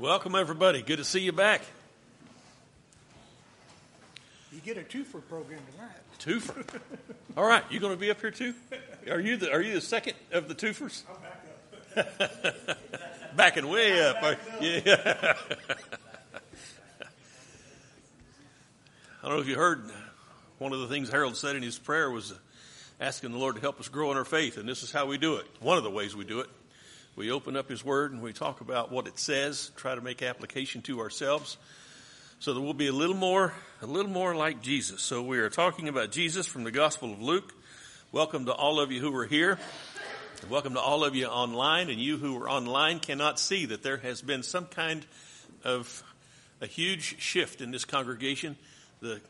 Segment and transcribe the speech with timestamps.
[0.00, 0.80] Welcome, everybody.
[0.80, 1.60] Good to see you back.
[4.50, 5.90] You get a twofer program tonight.
[6.18, 6.80] Twofer.
[7.36, 8.54] All right, you going to be up here too?
[9.10, 11.02] Are you the Are you the second of the twofers?
[11.06, 12.16] I'm back
[12.70, 12.78] up.
[13.36, 14.22] Backing way up.
[14.22, 15.34] Are- Yeah.
[19.22, 19.82] I don't know if you heard.
[20.56, 22.32] One of the things Harold said in his prayer was
[23.02, 25.18] asking the Lord to help us grow in our faith, and this is how we
[25.18, 25.46] do it.
[25.60, 26.48] One of the ways we do it.
[27.16, 30.22] We open up His Word and we talk about what it says, try to make
[30.22, 31.56] application to ourselves,
[32.38, 35.02] so that we'll be a little more, a little more like Jesus.
[35.02, 37.52] So we are talking about Jesus from the Gospel of Luke.
[38.12, 39.58] Welcome to all of you who are here.
[40.48, 43.98] Welcome to all of you online, and you who are online cannot see that there
[43.98, 45.04] has been some kind
[45.64, 46.04] of
[46.60, 48.56] a huge shift in this congregation.
[49.00, 49.20] The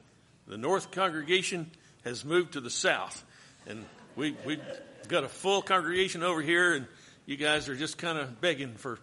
[0.47, 1.71] the North congregation
[2.05, 3.25] has moved to the South,
[3.67, 4.63] and we we've
[5.09, 6.87] got a full congregation over here, and
[7.31, 8.99] you guys are just kind of begging for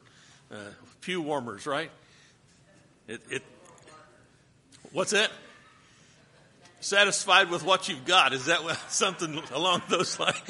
[0.52, 0.56] uh,
[1.00, 1.90] pew warmers, right?
[3.08, 3.42] It, it
[4.92, 5.32] what's that?
[6.82, 8.34] Satisfied with what you've got?
[8.34, 10.36] Is that something along those lines?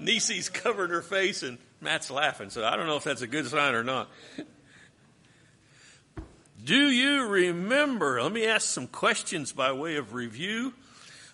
[0.00, 3.46] Nisi's covering her face and Matt's laughing, so I don't know if that's a good
[3.46, 4.08] sign or not.
[6.64, 8.22] Do you remember?
[8.22, 10.72] Let me ask some questions by way of review.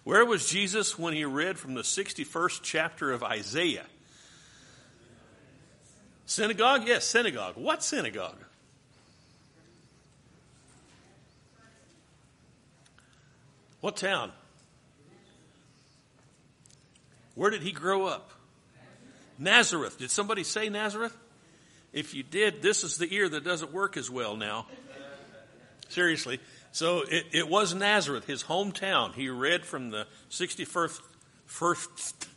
[0.05, 3.87] Where was Jesus when he read from the 61st chapter of Isaiah?
[6.27, 6.87] Synagogue?
[6.87, 7.55] Yes, synagogue.
[7.57, 8.39] What synagogue?
[13.81, 14.31] What town?
[17.35, 18.31] Where did he grow up?
[19.39, 19.99] Nazareth.
[19.99, 21.17] Did somebody say Nazareth?
[21.93, 24.67] If you did, this is the ear that doesn't work as well now.
[25.89, 26.41] Seriously.
[26.75, 29.15] So it, it was Nazareth, his hometown.
[29.15, 31.01] He read from the 61st,
[31.47, 32.29] first,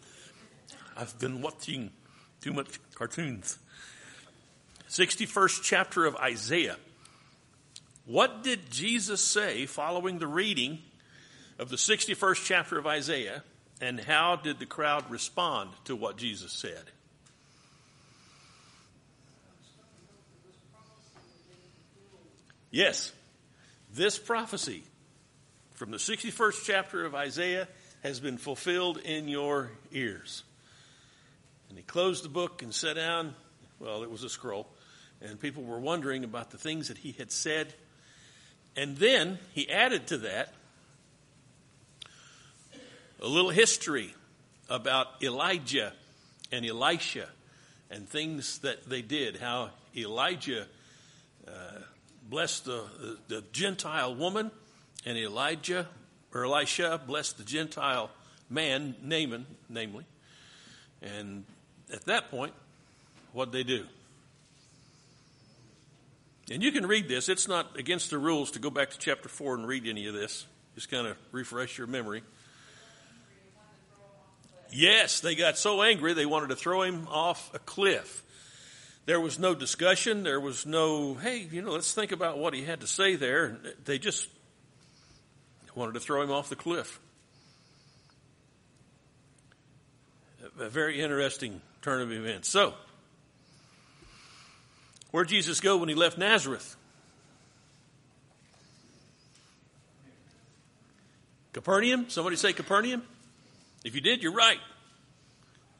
[0.95, 1.89] I've been watching
[2.39, 3.57] too much cartoons.
[4.89, 6.77] 61st chapter of Isaiah.
[8.05, 10.83] What did Jesus say following the reading
[11.57, 13.44] of the 61st chapter of Isaiah,
[13.81, 16.83] and how did the crowd respond to what Jesus said?
[22.69, 23.13] Yes,
[23.97, 24.84] this prophecy
[25.74, 27.68] from the 61st chapter of Isaiah
[28.03, 30.44] has been fulfilled in your ears.
[31.69, 33.34] And he closed the book and sat down.
[33.80, 34.68] Well, it was a scroll.
[35.19, 37.74] And people were wondering about the things that he had said.
[38.75, 40.53] And then he added to that
[43.19, 44.13] a little history
[44.69, 45.91] about Elijah
[46.52, 47.28] and Elisha
[47.90, 49.38] and things that they did.
[49.38, 50.68] How Elijah
[51.47, 51.81] uh,
[52.29, 54.51] blessed the, the, the Gentile woman,
[55.05, 55.88] and Elijah
[56.33, 58.09] or Elisha blessed the Gentile
[58.49, 60.05] man, Naaman, namely.
[61.01, 61.45] And
[61.91, 62.53] at that point,
[63.33, 63.85] what'd they do?
[66.49, 67.27] And you can read this.
[67.27, 70.13] It's not against the rules to go back to chapter 4 and read any of
[70.13, 70.45] this.
[70.75, 72.23] Just kind of refresh your memory.
[74.71, 78.23] Yes, they got so angry they wanted to throw him off a cliff.
[79.07, 80.23] There was no discussion.
[80.23, 83.57] There was no, hey, you know, let's think about what he had to say there.
[83.85, 84.28] They just
[85.73, 87.00] wanted to throw him off the cliff.
[90.59, 92.50] A very interesting turn of events.
[92.50, 92.73] So,
[95.12, 96.75] where'd Jesus go when he left Nazareth?
[101.53, 102.09] Capernaum?
[102.09, 103.03] Somebody say Capernaum?
[103.85, 104.59] If you did, you're right.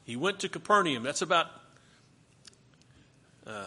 [0.04, 1.02] He went to Capernaum.
[1.02, 1.48] That's about,
[3.48, 3.64] uh,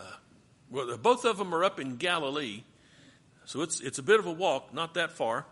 [0.70, 2.64] well, both of them are up in Galilee.
[3.46, 5.46] So it's, it's a bit of a walk, not that far.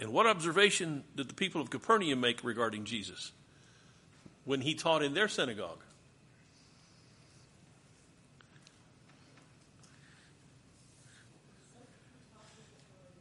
[0.00, 3.32] And what observation did the people of Capernaum make regarding Jesus
[4.44, 5.78] when he taught in their synagogue?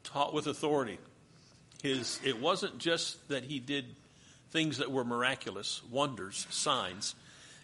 [0.03, 0.97] Taught with authority.
[1.83, 3.95] His, it wasn't just that he did
[4.51, 7.15] things that were miraculous, wonders, signs.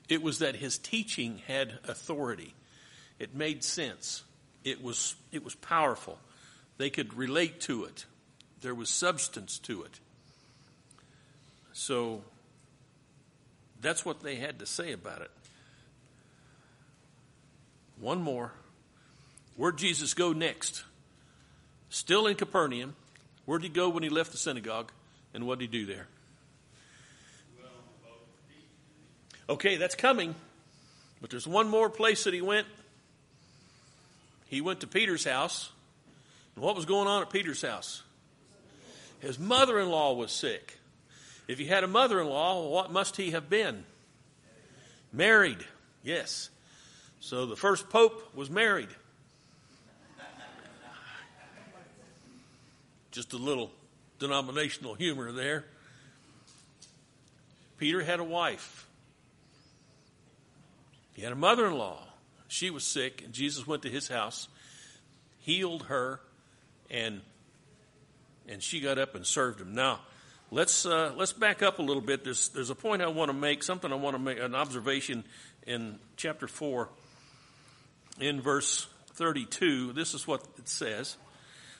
[0.08, 2.54] It was that his teaching had authority.
[3.20, 4.24] It made sense.
[4.64, 6.20] It was, it was powerful.
[6.78, 8.06] They could relate to it.
[8.62, 10.00] There was substance to it.
[11.74, 12.22] So
[13.82, 15.32] that's what they had to say about it.
[18.00, 18.52] One more.
[19.56, 20.84] Where'd Jesus go next?
[21.90, 22.96] Still in Capernaum.
[23.46, 24.92] Where'd he go when he left the synagogue?
[25.34, 26.08] And what did he do there?
[29.50, 30.36] Okay, that's coming.
[31.22, 32.68] But there's one more place that he went.
[34.48, 35.70] He went to Peter's house.
[36.56, 38.04] And what was going on at Peter's house?
[39.20, 40.78] His mother in law was sick.
[41.48, 43.84] If he had a mother in law, what must he have been?
[45.12, 45.64] Married,
[46.04, 46.50] yes.
[47.20, 48.90] So the first pope was married.
[53.12, 53.72] Just a little
[54.20, 55.66] denominational humor there.
[57.78, 58.85] Peter had a wife.
[61.16, 62.04] He had a mother in law.
[62.48, 64.48] She was sick, and Jesus went to his house,
[65.40, 66.20] healed her,
[66.92, 67.22] and
[68.48, 69.74] and she got up and served him.
[69.74, 70.02] Now,
[70.52, 72.24] let's uh, let's back up a little bit.
[72.24, 75.24] There's there's a point I want to make, something I want to make, an observation
[75.66, 76.90] in chapter four,
[78.20, 79.94] in verse thirty-two.
[79.94, 81.18] This is what it says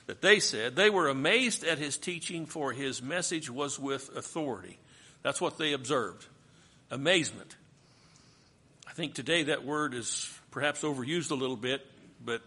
[0.06, 4.78] that they said they were amazed at his teaching, for his message was with authority.
[5.22, 6.26] That's what they observed,
[6.90, 7.54] amazement.
[8.86, 11.84] I think today that word is perhaps overused a little bit,
[12.24, 12.42] but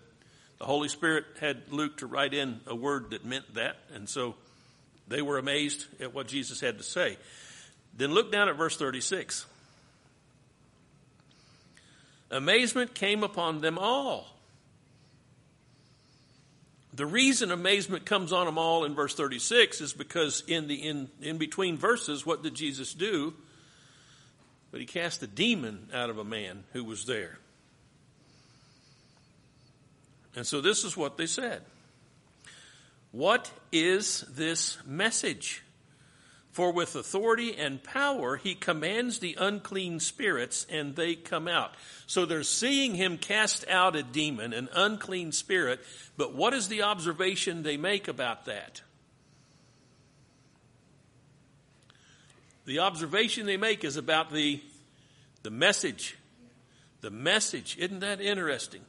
[0.58, 4.36] the Holy Spirit had Luke to write in a word that meant that, and so
[5.08, 7.18] they were amazed at what Jesus had to say.
[7.96, 9.46] Then look down at verse 36.
[12.32, 14.28] Amazement came upon them all.
[16.94, 21.10] The reason amazement comes on them all in verse 36 is because in the in,
[21.22, 23.34] in between verses, what did Jesus do?
[24.72, 27.40] But he cast a demon out of a man who was there.
[30.36, 31.62] And so this is what they said.
[33.12, 35.64] What is this message?
[36.52, 41.74] For with authority and power he commands the unclean spirits and they come out.
[42.06, 45.80] So they're seeing him cast out a demon, an unclean spirit,
[46.18, 48.82] but what is the observation they make about that?
[52.70, 54.62] The observation they make is about the,
[55.42, 56.16] the message.
[57.02, 57.76] The message.
[57.80, 58.82] Isn't that interesting?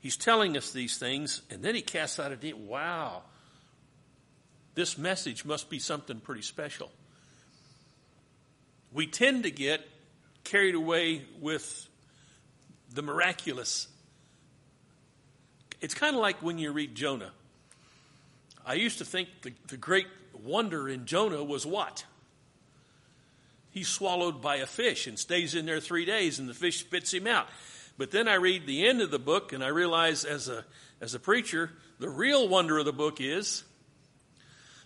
[0.00, 2.66] He's telling us these things, and then he casts out a demon.
[2.66, 3.20] Wow.
[4.74, 6.90] This message must be something pretty special.
[8.94, 9.86] We tend to get
[10.42, 11.86] carried away with
[12.94, 13.88] the miraculous.
[15.82, 17.32] It's kind of like when you read Jonah.
[18.64, 20.06] I used to think the, the great
[20.42, 22.06] wonder in Jonah was what?
[23.74, 27.12] He's swallowed by a fish and stays in there three days, and the fish spits
[27.12, 27.48] him out.
[27.98, 30.64] But then I read the end of the book and I realize as a,
[31.00, 33.64] as a preacher, the real wonder of the book is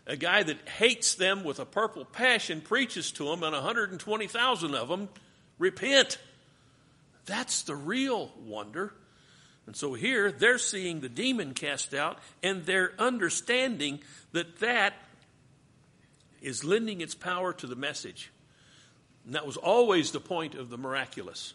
[0.07, 4.89] a guy that hates them with a purple passion preaches to them and 120,000 of
[4.89, 5.11] them
[5.59, 6.17] repent.
[7.27, 8.95] That's the real wonder.
[9.67, 14.01] And so here they're seeing the demon cast out and they're understanding
[14.33, 14.95] that that
[16.41, 18.31] is lending its power to the message.
[19.27, 21.55] And that was always the point of the miraculous.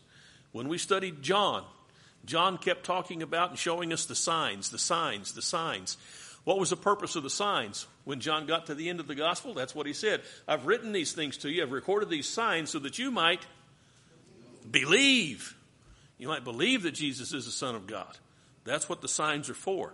[0.52, 1.64] When we studied John,
[2.26, 5.98] John kept talking about and showing us the signs, the signs, the signs.
[6.44, 7.88] What was the purpose of the signs?
[8.04, 10.22] When John got to the end of the gospel, that's what he said.
[10.48, 13.46] I've written these things to you, I've recorded these signs so that you might
[14.70, 15.56] believe.
[16.18, 18.18] You might believe that Jesus is the Son of God.
[18.66, 19.94] That's what the signs are for.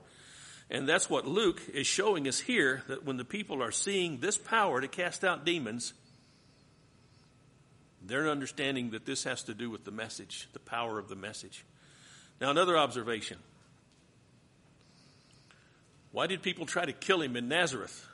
[0.69, 4.37] And that's what Luke is showing us here that when the people are seeing this
[4.37, 5.93] power to cast out demons,
[8.09, 11.63] they're understanding that this has to do with the message, the power of the message.
[12.41, 13.37] Now, another observation.
[16.11, 18.05] Why did people try to kill him in Nazareth?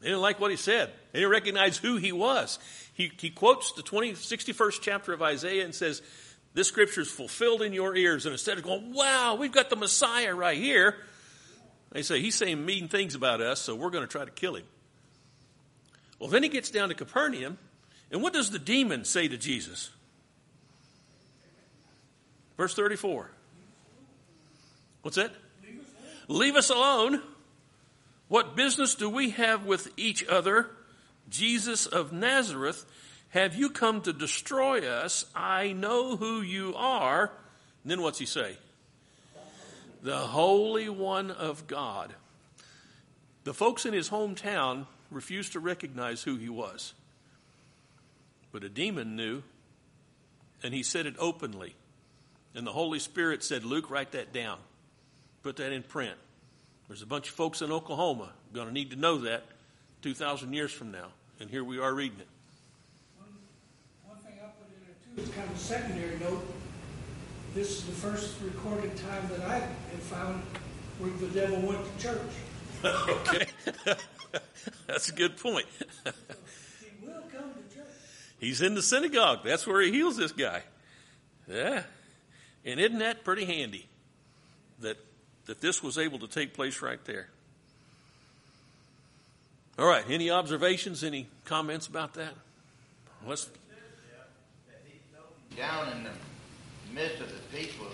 [0.00, 0.92] They didn't like what he said.
[1.12, 2.58] They didn't recognize who he was.
[2.94, 6.02] He, he quotes the 20, 61st chapter of Isaiah and says,
[6.54, 8.26] This scripture is fulfilled in your ears.
[8.26, 10.96] And instead of going, Wow, we've got the Messiah right here,
[11.92, 14.56] they say, He's saying mean things about us, so we're going to try to kill
[14.56, 14.64] him.
[16.18, 17.58] Well, then he gets down to Capernaum,
[18.10, 19.90] and what does the demon say to Jesus?
[22.56, 23.30] Verse 34.
[25.02, 25.32] What's that?
[26.28, 27.22] Leave us alone.
[28.28, 30.70] What business do we have with each other?
[31.28, 32.84] Jesus of Nazareth,
[33.30, 35.26] have you come to destroy us?
[35.34, 37.30] I know who you are.
[37.82, 38.56] And then what's he say?
[40.02, 42.14] The Holy One of God.
[43.44, 46.94] The folks in his hometown refused to recognize who he was.
[48.52, 49.42] But a demon knew,
[50.62, 51.74] and he said it openly.
[52.54, 54.58] And the Holy Spirit said, Luke, write that down.
[55.42, 56.16] Put that in print.
[56.88, 59.44] There's a bunch of folks in Oklahoma going to need to know that
[60.02, 61.08] 2,000 years from now.
[61.40, 62.28] And here we are reading it.
[64.06, 66.46] One, thing I put in there too, kind of a secondary note.
[67.54, 70.42] This is the first recorded time that I have found
[70.98, 72.32] where the devil went to church.
[72.84, 73.46] okay.
[74.86, 75.66] That's a good point.
[75.74, 77.86] He will come to church.
[78.38, 79.40] He's in the synagogue.
[79.44, 80.62] That's where he heals this guy.
[81.48, 81.82] Yeah.
[82.64, 83.86] And isn't that pretty handy
[84.80, 84.96] that,
[85.46, 87.28] that this was able to take place right there?
[89.78, 90.04] All right.
[90.08, 92.34] Any observations, any comments about that?
[93.26, 93.48] Let's.
[95.56, 96.10] Down in the
[96.92, 97.86] midst of the people,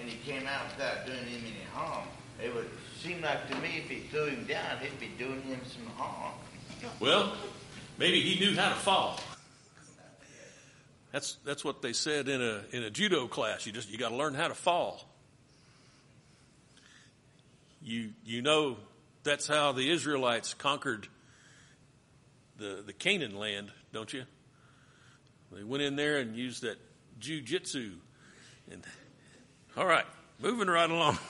[0.00, 2.08] and he came out without doing him any harm.
[2.42, 2.68] It would
[3.00, 6.32] seem like to me if he threw him down, he'd be doing him some harm.
[7.00, 7.34] Well,
[7.98, 9.20] maybe he knew how to fall.
[11.12, 13.66] That's that's what they said in a in a judo class.
[13.66, 15.04] You just you got to learn how to fall.
[17.80, 18.76] You you know
[19.22, 21.06] that's how the Israelites conquered
[22.58, 24.24] the the Canaan land, don't you?
[25.52, 26.78] They went in there and used that
[27.20, 27.92] jujitsu.
[28.70, 28.82] And
[29.76, 30.06] all right,
[30.40, 31.18] moving right along.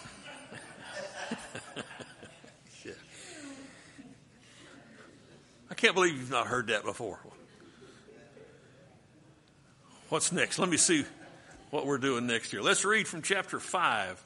[2.85, 2.93] yeah.
[5.71, 7.19] I can't believe you've not heard that before.
[10.09, 10.59] What's next?
[10.59, 11.05] Let me see
[11.71, 12.63] what we're doing next year.
[12.63, 14.25] Let's read from chapter 5.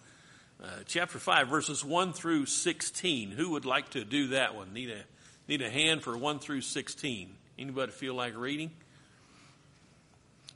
[0.62, 3.30] Uh, chapter 5, verses 1 through 16.
[3.30, 4.72] Who would like to do that one?
[4.72, 5.04] Need a,
[5.46, 7.32] need a hand for 1 through 16.
[7.58, 8.72] Anybody feel like reading?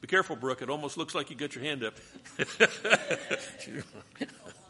[0.01, 0.61] Be careful, Brooke.
[0.61, 1.95] It almost looks like you got your hand up.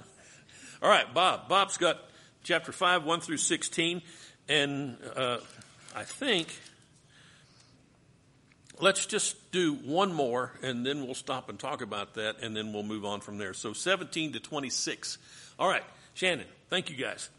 [0.83, 1.49] All right, Bob.
[1.49, 2.01] Bob's got
[2.43, 4.03] chapter 5, 1 through 16.
[4.49, 5.39] And uh,
[5.95, 6.49] I think
[8.81, 12.73] let's just do one more and then we'll stop and talk about that and then
[12.73, 13.55] we'll move on from there.
[13.55, 15.19] So 17 to 26.
[15.57, 15.85] All right,
[16.15, 17.31] Shannon, thank you guys.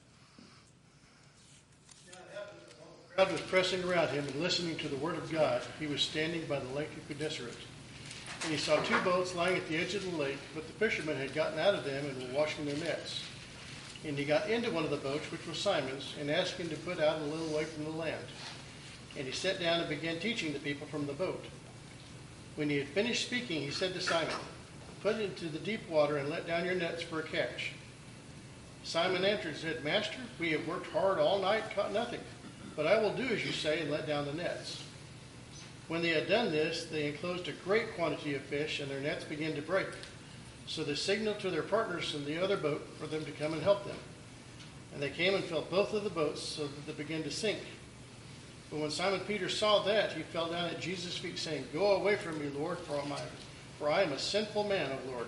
[2.08, 5.62] The crowd was pressing around him and listening to the word of God.
[5.80, 7.58] He was standing by the lake of Gennesaret.
[8.44, 11.18] And he saw two boats lying at the edge of the lake, but the fishermen
[11.18, 13.22] had gotten out of them and were washing their nets.
[14.06, 16.76] And he got into one of the boats, which was Simon's, and asked him to
[16.78, 18.26] put out a little way from the land.
[19.18, 21.44] And he sat down and began teaching the people from the boat.
[22.56, 24.34] When he had finished speaking, he said to Simon,
[25.02, 27.74] Put into the deep water and let down your nets for a catch.
[28.84, 32.20] Simon answered and said, Master, we have worked hard all night, caught nothing.
[32.76, 34.84] But I will do as you say and let down the nets.
[35.88, 39.26] When they had done this, they enclosed a great quantity of fish, and their nets
[39.26, 39.88] began to break.
[40.68, 43.62] So they signaled to their partners in the other boat for them to come and
[43.62, 43.98] help them.
[44.94, 47.60] And they came and filled both of the boats so that they began to sink.
[48.70, 52.16] But when Simon Peter saw that, he fell down at Jesus' feet, saying, Go away
[52.16, 53.22] from me, Lord, for, I,
[53.78, 55.28] for I am a sinful man, O Lord.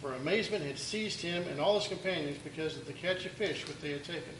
[0.00, 3.66] For amazement had seized him and all his companions because of the catch of fish
[3.66, 4.34] which they had taken.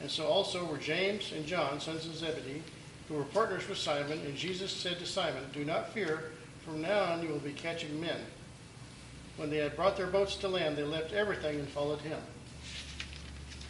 [0.00, 2.62] And so also were James and John, sons of Zebedee,
[3.08, 4.20] who were partners with Simon.
[4.26, 6.32] And Jesus said to Simon, Do not fear,
[6.64, 8.20] from now on you will be catching men.
[9.38, 12.18] When they had brought their boats to land, they left everything and followed him.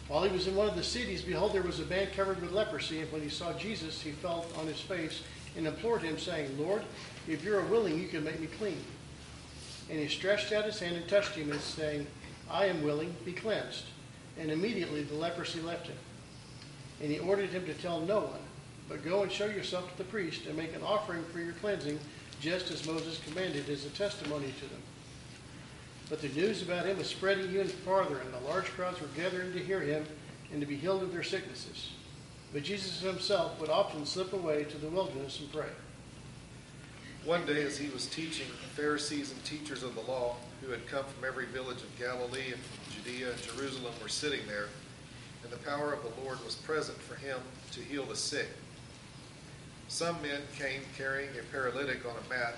[0.07, 2.51] While he was in one of the cities, behold, there was a man covered with
[2.51, 3.01] leprosy.
[3.01, 5.21] And when he saw Jesus, he fell on his face
[5.55, 6.81] and implored him, saying, Lord,
[7.27, 8.83] if you are willing, you can make me clean.
[9.91, 12.07] And he stretched out his hand and touched him, and saying,
[12.49, 13.85] I am willing, be cleansed.
[14.39, 15.97] And immediately the leprosy left him.
[16.99, 18.41] And he ordered him to tell no one,
[18.87, 21.99] but go and show yourself to the priest and make an offering for your cleansing,
[22.41, 24.81] just as Moses commanded as a testimony to them.
[26.09, 29.53] But the news about him was spreading even farther, and the large crowds were gathering
[29.53, 30.05] to hear him
[30.51, 31.91] and to be healed of their sicknesses.
[32.51, 35.69] But Jesus himself would often slip away to the wilderness and pray.
[37.25, 40.87] One day, as he was teaching, the Pharisees and teachers of the law, who had
[40.87, 42.61] come from every village of Galilee and
[42.91, 44.69] Judea and Jerusalem, were sitting there,
[45.43, 47.37] and the power of the Lord was present for him
[47.73, 48.47] to heal the sick.
[49.89, 52.57] Some men came carrying a paralytic on a mat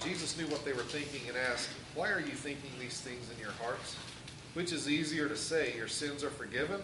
[0.00, 3.38] Jesus knew what they were thinking and asked, Why are you thinking these things in
[3.38, 3.96] your hearts?
[4.54, 6.80] Which is easier to say, Your sins are forgiven,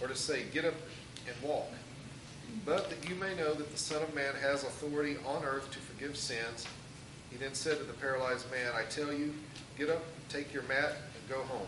[0.00, 0.74] or to say, Get up
[1.26, 1.68] and walk?
[2.64, 5.78] But that you may know that the Son of Man has authority on earth to
[5.78, 6.66] forgive sins,
[7.34, 9.34] he then said to the paralyzed man, I tell you,
[9.76, 11.66] get up, take your mat, and go home.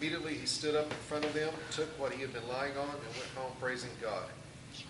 [0.00, 2.88] Immediately he stood up in front of them, took what he had been lying on,
[2.88, 4.24] and went home praising God.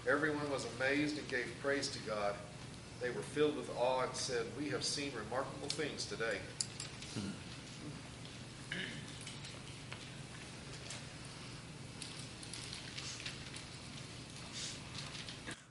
[0.09, 2.35] Everyone was amazed and gave praise to God.
[3.01, 6.39] They were filled with awe and said, We have seen remarkable things today.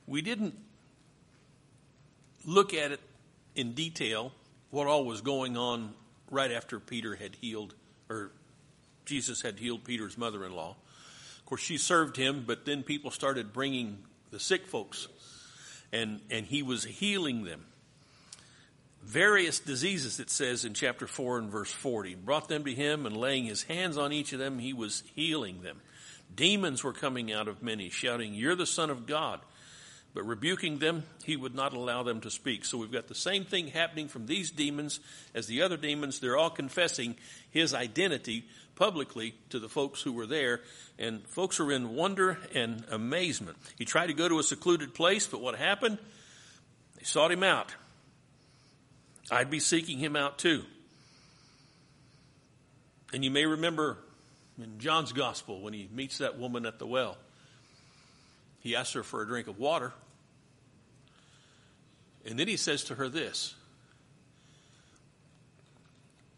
[0.07, 0.55] We didn't
[2.45, 3.01] look at it
[3.55, 4.31] in detail
[4.71, 5.93] what all was going on
[6.31, 7.75] right after Peter had healed,
[8.09, 8.31] or
[9.05, 10.77] Jesus had healed Peter's mother in law.
[11.39, 13.99] Of course, she served him, but then people started bringing
[14.31, 15.07] the sick folks,
[15.91, 17.65] and, and he was healing them.
[19.03, 22.15] various diseases, it says in chapter 4 and verse 40.
[22.15, 25.61] Brought them to him, and laying his hands on each of them, he was healing
[25.61, 25.79] them.
[26.35, 29.39] Demons were coming out of many, shouting, You're the Son of God.
[30.13, 32.65] But rebuking them, he would not allow them to speak.
[32.65, 34.99] So we've got the same thing happening from these demons
[35.35, 36.19] as the other demons.
[36.19, 37.15] They're all confessing
[37.51, 38.45] his identity
[38.77, 40.61] publicly to the folks who were there,
[40.97, 43.57] and folks were in wonder and amazement.
[43.77, 45.97] He tried to go to a secluded place, but what happened?
[46.97, 47.75] They sought him out.
[49.29, 50.63] I'd be seeking him out too.
[53.11, 53.97] And you may remember
[54.61, 57.17] in John's gospel when he meets that woman at the well,
[58.59, 59.93] he asks her for a drink of water.
[62.25, 63.55] And then he says to her this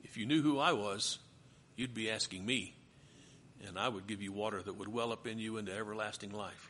[0.03, 1.19] If you knew who I was,
[1.79, 2.73] you'd be asking me,
[3.65, 6.69] and I would give you water that would well up in you into everlasting life.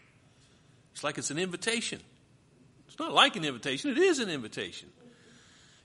[0.93, 1.99] It's like it's an invitation.
[2.87, 4.89] It's not like an invitation, it is an invitation.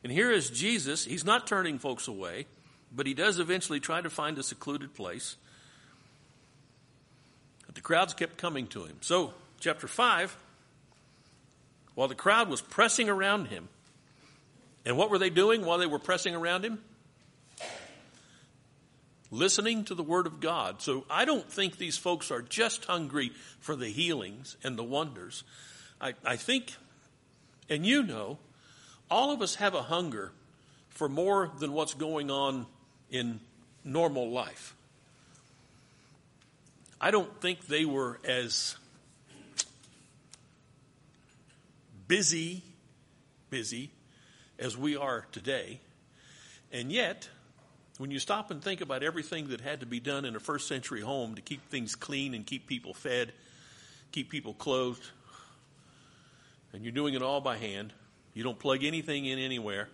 [0.02, 1.02] And here is Jesus.
[1.04, 2.44] He's not turning folks away,
[2.94, 5.36] but he does eventually try to find a secluded place.
[7.64, 8.98] But the crowds kept coming to him.
[9.00, 10.36] So, chapter 5,
[11.94, 13.68] while the crowd was pressing around him,
[14.84, 16.80] and what were they doing while they were pressing around him?
[19.34, 20.80] Listening to the Word of God.
[20.80, 25.42] So I don't think these folks are just hungry for the healings and the wonders.
[26.00, 26.72] I, I think,
[27.68, 28.38] and you know,
[29.10, 30.30] all of us have a hunger
[30.90, 32.66] for more than what's going on
[33.10, 33.40] in
[33.82, 34.76] normal life.
[37.00, 38.76] I don't think they were as
[42.06, 42.62] busy,
[43.50, 43.90] busy
[44.60, 45.80] as we are today.
[46.70, 47.28] And yet,
[47.98, 50.66] when you stop and think about everything that had to be done in a first
[50.66, 53.32] century home to keep things clean and keep people fed,
[54.10, 55.04] keep people clothed,
[56.72, 57.92] and you're doing it all by hand,
[58.34, 59.88] you don't plug anything in anywhere.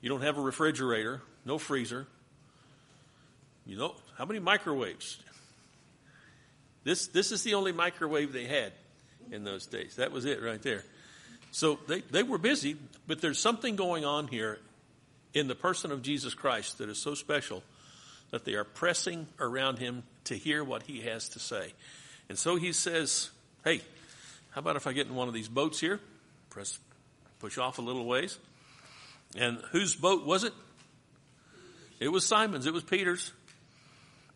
[0.00, 2.06] You don't have a refrigerator, no freezer.
[3.64, 5.18] You know, how many microwaves?
[6.82, 8.72] This, this is the only microwave they had
[9.30, 9.96] in those days.
[9.96, 10.84] That was it right there.
[11.52, 14.58] So they, they were busy, but there's something going on here
[15.36, 17.62] in the person of Jesus Christ that is so special
[18.30, 21.74] that they are pressing around him to hear what he has to say.
[22.30, 23.30] And so he says,
[23.62, 23.82] Hey,
[24.50, 26.00] how about if I get in one of these boats here?
[26.48, 26.78] Press
[27.38, 28.38] push off a little ways.
[29.36, 30.54] And whose boat was it?
[32.00, 33.32] It was Simon's, it was Peter's.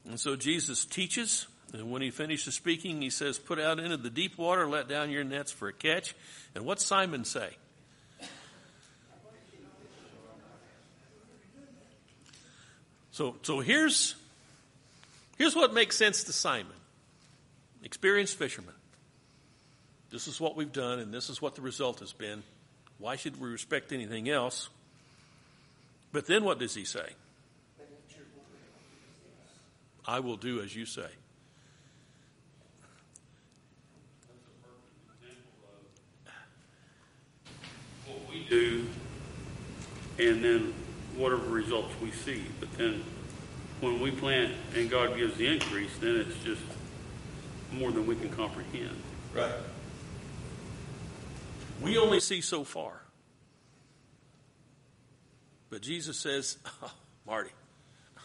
[0.07, 4.11] And so Jesus teaches, and when he finishes speaking, he says, Put out into the
[4.11, 6.15] deep water, let down your nets for a catch.
[6.55, 7.57] And what's Simon say?
[13.13, 14.15] So, so here's,
[15.37, 16.73] here's what makes sense to Simon.
[17.83, 18.75] Experienced fisherman.
[20.11, 22.43] This is what we've done, and this is what the result has been.
[22.99, 24.69] Why should we respect anything else?
[26.13, 27.09] But then what does he say?
[30.07, 31.07] I will do as you say.
[38.07, 38.87] What we do,
[40.19, 40.75] and then
[41.17, 42.45] whatever results we see.
[42.59, 43.03] But then
[43.81, 46.63] when we plant and God gives the increase, then it's just
[47.73, 48.97] more than we can comprehend.
[49.35, 49.53] Right.
[51.81, 53.01] We only see so far.
[55.71, 56.93] But Jesus says, oh,
[57.27, 57.51] Marty,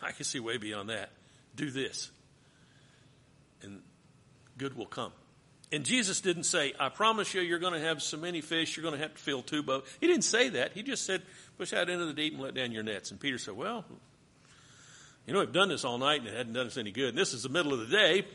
[0.02, 1.12] I can see way beyond that.
[1.56, 2.12] Do this.
[3.62, 3.82] And
[4.58, 5.12] good will come.
[5.75, 8.81] And Jesus didn't say, I promise you, you're going to have so many fish, you're
[8.81, 9.91] going to have to fill two boats.
[9.99, 10.71] He didn't say that.
[10.71, 11.21] He just said,
[11.57, 13.11] push out into the deep and let down your nets.
[13.11, 13.83] And Peter said, Well,
[15.27, 17.09] you know, we've done this all night and it hadn't done us any good.
[17.09, 18.25] And this is the middle of the day.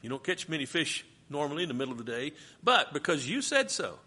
[0.00, 2.32] You don't catch many fish normally in the middle of the day,
[2.64, 3.98] but because you said so,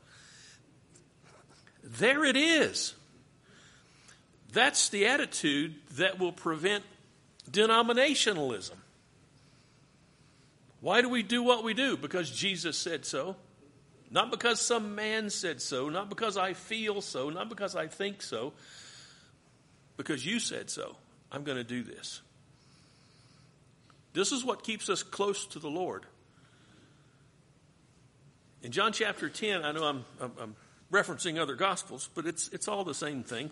[1.83, 2.95] there it is.
[4.51, 6.83] That's the attitude that will prevent
[7.51, 8.77] denominationalism.
[10.85, 11.97] Why do we do what we do?
[11.97, 13.37] Because Jesus said so.
[14.11, 18.21] Not because some man said so, not because I feel so, not because I think
[18.21, 18.53] so,
[19.97, 20.95] because you said so.
[21.31, 22.21] I'm going to do this.
[24.13, 26.05] This is what keeps us close to the Lord.
[28.61, 30.55] In John chapter 10, I know I'm, I'm, I'm
[30.91, 33.49] referencing other gospels, but it's, it's all the same thing.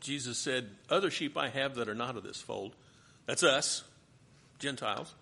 [0.00, 2.74] Jesus said, Other sheep I have that are not of this fold.
[3.24, 3.84] That's us,
[4.58, 5.14] Gentiles.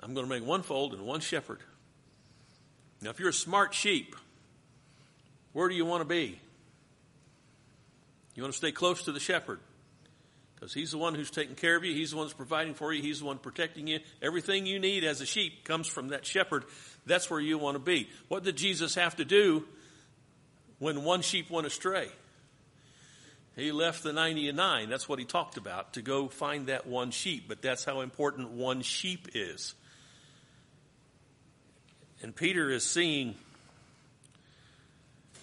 [0.00, 1.60] I'm going to make one fold and one shepherd.
[3.00, 4.16] Now, if you're a smart sheep,
[5.52, 6.38] where do you want to be?
[8.34, 9.58] You want to stay close to the shepherd
[10.54, 11.94] because he's the one who's taking care of you.
[11.94, 13.02] He's the one that's providing for you.
[13.02, 14.00] He's the one protecting you.
[14.22, 16.64] Everything you need as a sheep comes from that shepherd.
[17.06, 18.08] That's where you want to be.
[18.28, 19.64] What did Jesus have to do
[20.78, 22.08] when one sheep went astray.
[23.58, 24.88] He left the 99.
[24.88, 27.46] That's what he talked about, to go find that one sheep.
[27.48, 29.74] But that's how important one sheep is.
[32.22, 33.34] And Peter is seeing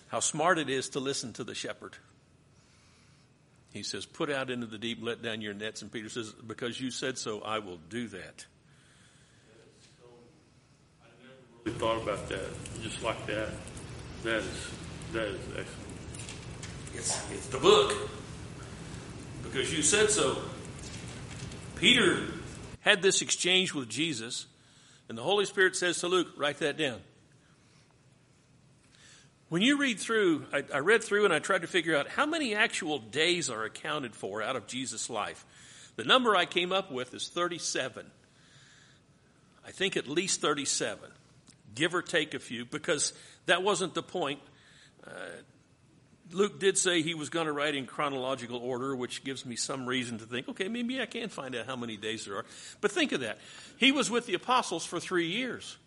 [0.07, 1.97] how smart it is to listen to the shepherd.
[3.73, 5.81] He says, Put out into the deep, let down your nets.
[5.81, 8.45] And Peter says, Because you said so, I will do that.
[11.03, 12.47] I never really thought about that,
[12.81, 13.49] just like that.
[14.23, 14.67] That is,
[15.11, 15.84] that is excellent.
[16.95, 17.93] It's, it's the book.
[19.43, 20.37] Because you said so.
[21.75, 22.25] Peter
[22.81, 24.47] had this exchange with Jesus,
[25.09, 26.99] and the Holy Spirit says to Luke, write that down.
[29.49, 32.25] When you read through, I, I, read through and I tried to figure out how
[32.25, 35.45] many actual days are accounted for out of Jesus' life.
[35.95, 38.05] The number I came up with is 37.
[39.65, 41.09] I think at least 37,
[41.73, 43.13] give or take a few, because
[43.45, 44.39] that wasn't the point.
[45.05, 45.11] Uh,
[46.31, 49.85] Luke did say he was going to write in chronological order, which gives me some
[49.85, 52.45] reason to think, okay, maybe I can find out how many days there are.
[52.81, 53.37] But think of that.
[53.77, 55.77] He was with the apostles for three years.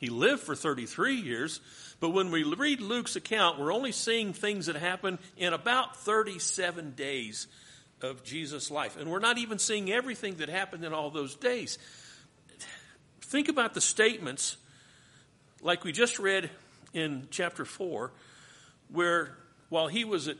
[0.00, 1.60] He lived for 33 years,
[1.98, 6.92] but when we read Luke's account, we're only seeing things that happen in about 37
[6.92, 7.48] days
[8.00, 8.96] of Jesus' life.
[8.96, 11.78] And we're not even seeing everything that happened in all those days.
[13.20, 14.56] Think about the statements,
[15.60, 16.48] like we just read
[16.94, 18.10] in chapter 4,
[18.90, 19.36] where
[19.70, 20.36] while he was at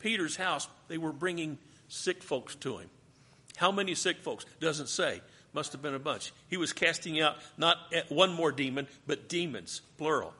[0.00, 2.90] Peter's house, they were bringing sick folks to him.
[3.56, 4.44] How many sick folks?
[4.58, 5.20] Doesn't say.
[5.52, 6.32] Must have been a bunch.
[6.48, 7.76] He was casting out not
[8.08, 10.34] one more demon, but demons, plural.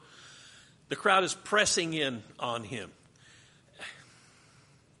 [0.89, 2.91] The crowd is pressing in on him.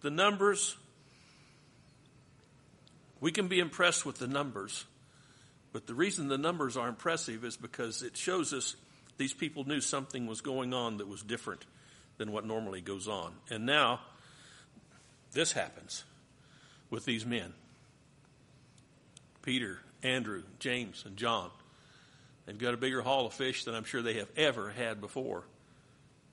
[0.01, 0.77] The numbers,
[3.19, 4.85] we can be impressed with the numbers,
[5.71, 8.75] but the reason the numbers are impressive is because it shows us
[9.17, 11.65] these people knew something was going on that was different
[12.17, 13.33] than what normally goes on.
[13.49, 13.99] And now,
[15.31, 16.03] this happens
[16.89, 17.53] with these men
[19.41, 21.49] Peter, Andrew, James, and John.
[22.45, 25.43] They've got a bigger haul of fish than I'm sure they have ever had before.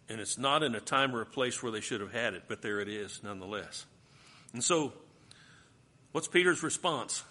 [0.08, 2.44] And it's not in a time or a place where they should have had it,
[2.48, 3.86] but there it is nonetheless.
[4.52, 4.92] And so,
[6.12, 7.22] what's Peter's response?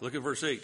[0.00, 0.62] Look at verse 8.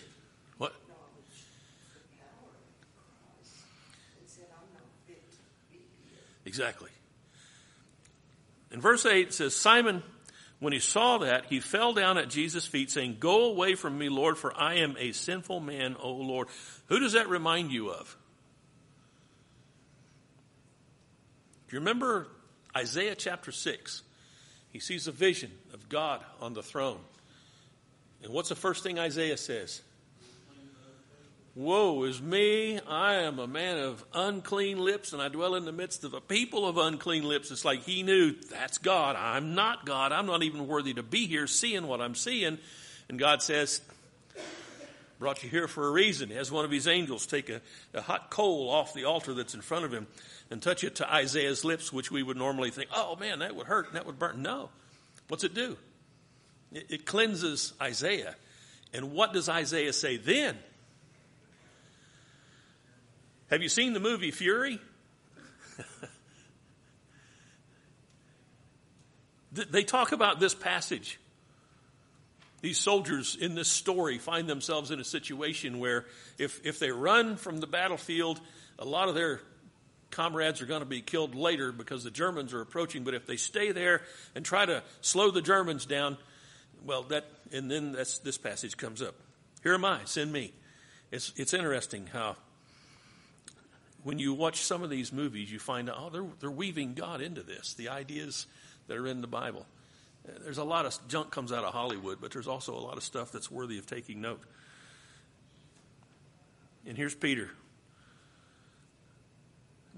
[6.52, 6.90] Exactly.
[8.72, 10.02] In verse 8 it says, Simon,
[10.58, 14.10] when he saw that, he fell down at Jesus' feet, saying, Go away from me,
[14.10, 16.48] Lord, for I am a sinful man, O Lord.
[16.88, 18.14] Who does that remind you of?
[21.68, 22.28] Do you remember
[22.76, 24.02] Isaiah chapter 6?
[24.72, 27.00] He sees a vision of God on the throne.
[28.22, 29.80] And what's the first thing Isaiah says?
[31.54, 35.72] Woe is me, I am a man of unclean lips, and I dwell in the
[35.72, 37.50] midst of a people of unclean lips.
[37.50, 39.16] It's like he knew that's God.
[39.16, 40.12] I'm not God.
[40.12, 42.56] I'm not even worthy to be here seeing what I'm seeing.
[43.10, 43.82] And God says,
[45.18, 46.30] Brought you here for a reason.
[46.30, 47.60] He has one of his angels take a,
[47.94, 50.08] a hot coal off the altar that's in front of him
[50.50, 53.68] and touch it to Isaiah's lips, which we would normally think, oh man, that would
[53.68, 54.42] hurt and that would burn.
[54.42, 54.70] No.
[55.28, 55.76] What's it do?
[56.72, 58.34] It, it cleanses Isaiah.
[58.92, 60.58] And what does Isaiah say then?
[63.52, 64.80] Have you seen the movie Fury?
[69.52, 71.20] they talk about this passage.
[72.62, 76.06] These soldiers in this story find themselves in a situation where
[76.38, 78.40] if, if they run from the battlefield,
[78.78, 79.42] a lot of their
[80.10, 83.04] comrades are going to be killed later because the Germans are approaching.
[83.04, 84.00] But if they stay there
[84.34, 86.16] and try to slow the Germans down,
[86.86, 89.14] well, that, and then that's, this passage comes up.
[89.62, 90.54] Here am I, send me.
[91.10, 92.36] It's, it's interesting how
[94.02, 97.20] when you watch some of these movies, you find out, oh, they're, they're weaving God
[97.20, 98.46] into this, the ideas
[98.88, 99.66] that are in the Bible.
[100.28, 102.96] Uh, there's a lot of junk comes out of Hollywood, but there's also a lot
[102.96, 104.42] of stuff that's worthy of taking note.
[106.86, 107.50] And here's Peter.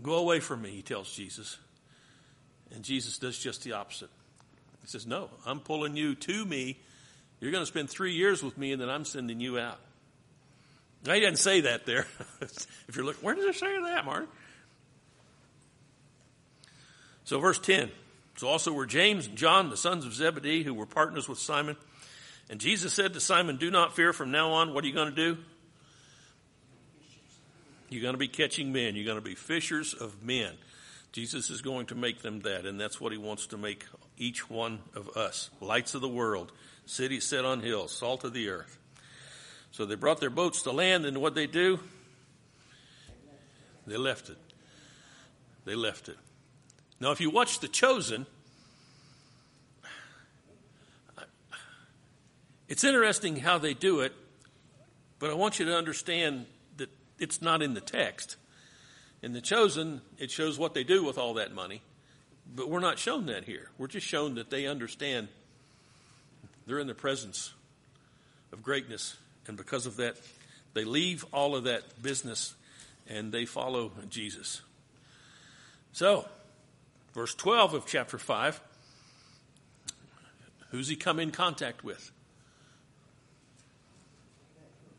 [0.02, 1.56] Go away from me, he tells Jesus.
[2.74, 4.10] And Jesus does just the opposite.
[4.82, 6.78] He says, No, I'm pulling you to me.
[7.40, 9.78] You're going to spend three years with me, and then I'm sending you out.
[11.04, 12.06] Now, he doesn't say that there.
[12.40, 14.28] if you're looking, where does it say that, Mark?
[17.24, 17.90] So, verse 10.
[18.36, 21.76] So also were James and John, the sons of Zebedee, who were partners with Simon.
[22.50, 24.74] And Jesus said to Simon, Do not fear from now on.
[24.74, 25.38] What are you going to do?
[27.88, 28.96] You're going to be catching men.
[28.96, 30.52] You're going to be fishers of men.
[31.12, 33.86] Jesus is going to make them that, and that's what he wants to make
[34.18, 35.48] each one of us.
[35.60, 36.50] Lights of the world,
[36.86, 38.78] city set on hills, salt of the earth.
[39.74, 41.80] So they brought their boats to land, and what they do?
[43.88, 44.36] They left it.
[45.64, 46.16] They left it.
[47.00, 48.26] Now, if you watch The Chosen,
[52.68, 54.12] it's interesting how they do it,
[55.18, 58.36] but I want you to understand that it's not in the text.
[59.22, 61.82] In The Chosen, it shows what they do with all that money,
[62.54, 63.70] but we're not shown that here.
[63.76, 65.26] We're just shown that they understand
[66.64, 67.52] they're in the presence
[68.52, 70.16] of greatness, and because of that,
[70.72, 72.54] they leave all of that business
[73.06, 74.62] and they follow Jesus.
[75.92, 76.26] So,
[77.12, 78.60] verse 12 of chapter 5,
[80.70, 82.10] who's he come in contact with?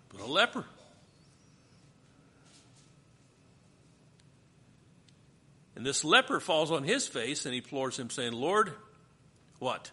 [0.10, 0.66] But a leper.
[5.76, 8.72] And this leper falls on his face and he implores him, saying, Lord,
[9.60, 9.92] what?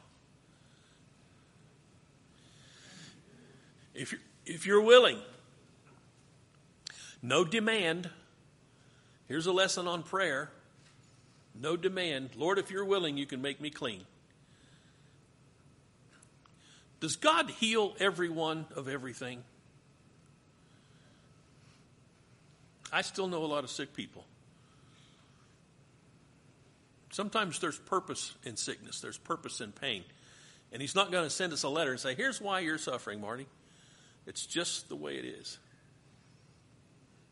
[3.95, 5.19] If you're, if you're willing,
[7.23, 8.11] no demand.
[9.29, 10.51] Here's a lesson on prayer.
[11.59, 12.31] No demand.
[12.37, 14.05] Lord, if you're willing, you can make me clean.
[17.01, 19.43] Does God heal everyone of everything?
[22.93, 24.25] I still know a lot of sick people.
[27.11, 30.05] Sometimes there's purpose in sickness, there's purpose in pain.
[30.73, 33.21] And He's not going to send us a letter and say, Here's why you're suffering,
[33.21, 33.47] Marty.
[34.27, 35.59] It's just the way it is.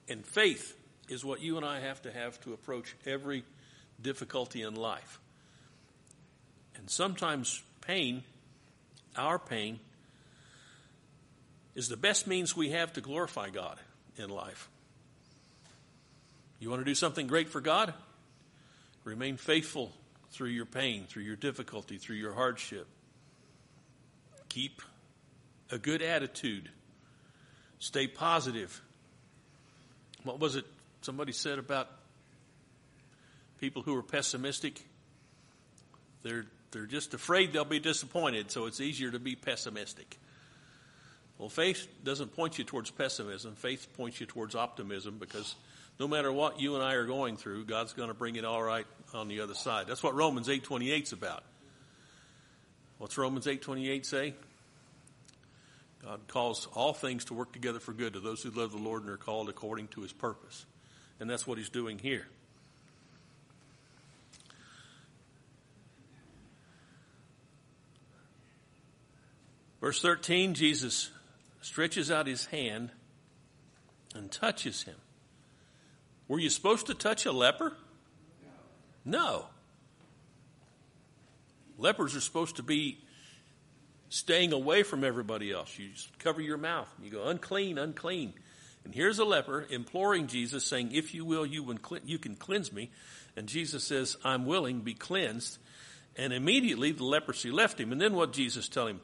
[0.08, 0.76] And faith
[1.08, 3.44] is what you and I have to have to approach every
[4.00, 5.20] difficulty in life.
[6.76, 8.22] And sometimes pain,
[9.16, 9.78] our pain,
[11.74, 13.78] is the best means we have to glorify God
[14.16, 14.68] in life.
[16.58, 17.94] You want to do something great for God?
[19.04, 19.92] Remain faithful
[20.30, 22.86] through your pain, through your difficulty, through your hardship.
[24.48, 24.82] Keep
[25.70, 26.68] a good attitude.
[27.80, 28.80] Stay positive.
[30.22, 30.66] What was it
[31.00, 31.88] somebody said about
[33.58, 34.80] people who are pessimistic?
[36.22, 40.18] They're, they're just afraid they'll be disappointed, so it's easier to be pessimistic.
[41.38, 43.54] Well, faith doesn't point you towards pessimism.
[43.54, 45.54] Faith points you towards optimism because
[45.98, 48.62] no matter what you and I are going through, God's going to bring it all
[48.62, 49.86] right on the other side.
[49.86, 51.44] That's what Romans 8:28 is about.
[52.98, 54.34] What's Romans 8:28 say?
[56.04, 59.02] God calls all things to work together for good to those who love the Lord
[59.02, 60.64] and are called according to his purpose.
[61.18, 62.26] And that's what he's doing here.
[69.80, 71.10] Verse 13 Jesus
[71.60, 72.90] stretches out his hand
[74.14, 74.96] and touches him.
[76.28, 77.76] Were you supposed to touch a leper?
[79.04, 79.46] No.
[81.78, 82.98] Lepers are supposed to be
[84.10, 85.78] staying away from everybody else.
[85.78, 86.92] You cover your mouth.
[87.02, 88.34] You go, unclean, unclean.
[88.84, 91.64] And here's a leper imploring Jesus, saying, If you will, you,
[92.18, 92.90] can cleanse me.
[93.36, 95.58] And Jesus says, I'm willing, be cleansed.
[96.16, 97.92] And immediately the leprosy left him.
[97.92, 99.00] And then what Jesus tell him?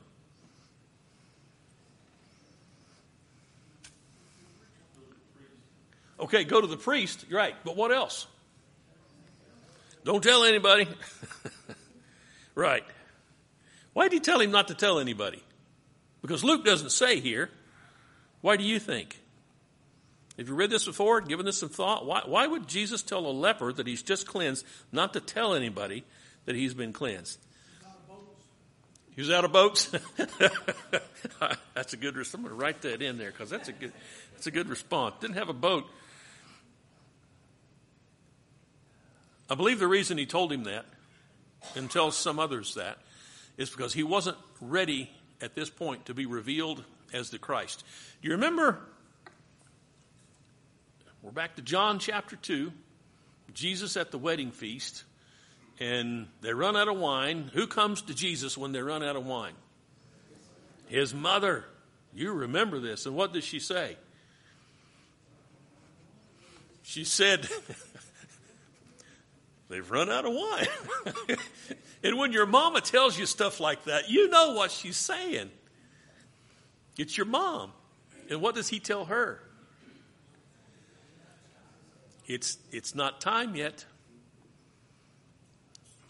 [6.19, 7.27] Okay, go to the priest.
[7.31, 8.27] Right, but what else?
[10.05, 10.89] Don't tell anybody.
[12.55, 12.85] right.
[13.97, 15.43] Why did he tell him not to tell anybody?
[16.21, 17.49] Because Luke doesn't say here.
[18.43, 19.19] Why do you think?
[20.37, 22.05] Have you read this before, given this some thought?
[22.05, 26.05] Why, why would Jesus tell a leper that he's just cleansed not to tell anybody
[26.45, 27.39] that he's been cleansed?
[29.15, 29.87] He was out of boats.
[31.73, 32.15] that's a good.
[32.19, 33.95] I'm going to write that in there because that's a good.
[34.35, 35.15] That's a good response.
[35.23, 35.87] Didn't have a boat.
[39.49, 40.85] I believe the reason he told him that,
[41.75, 42.99] and tells some others that,
[43.57, 47.85] is because he wasn't ready at this point to be revealed as the Christ.
[48.23, 48.81] Do you remember?
[51.23, 52.73] We're back to John chapter 2,
[53.53, 55.05] Jesus at the wedding feast,
[55.81, 57.51] and they run out of wine.
[57.53, 59.55] Who comes to Jesus when they run out of wine?
[60.87, 61.65] His mother.
[62.15, 63.07] You remember this.
[63.07, 63.97] And what does she say?
[66.83, 67.49] She said,
[69.69, 71.37] They've run out of wine.
[72.03, 75.51] and when your mama tells you stuff like that, you know what she's saying.
[76.97, 77.73] It's your mom.
[78.31, 79.41] And what does he tell her?
[82.27, 83.85] It's, it's not time yet.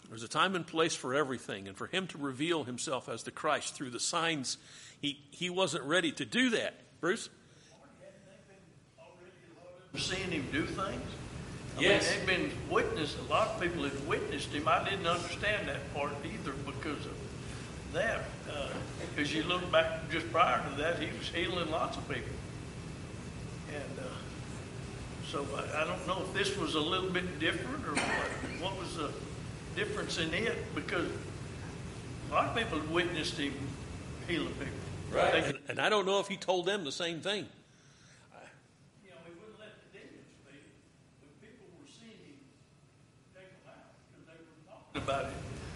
[0.08, 1.66] There's a time and place for everything.
[1.66, 4.56] And for him to reveal himself as the Christ through the signs,
[5.00, 6.74] he, he wasn't ready to do that.
[7.00, 7.28] Bruce?
[9.96, 11.02] Seeing him do things?
[11.76, 12.08] I Yes.
[12.10, 14.66] mean, they've been witnessed, a lot of people have witnessed him.
[14.66, 17.14] I didn't understand that part either because of
[17.92, 18.24] that,
[19.14, 22.32] because you look back just prior to that, he was healing lots of people.
[23.74, 24.08] And, uh,
[25.30, 28.78] so I, I don't know if this was a little bit different or what, what
[28.78, 29.10] was the
[29.74, 30.56] difference in it?
[30.74, 31.08] Because
[32.30, 33.52] a lot of people witnessed him
[34.28, 34.72] healing people.
[35.12, 37.46] They And, and I don't know if he told them the same thing.
[39.04, 40.62] You know, he wouldn't let the demons speak,
[41.20, 42.38] but people were seeing him
[43.34, 45.30] take them out because they were talking about it.